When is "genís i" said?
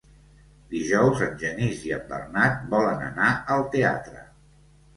1.43-1.93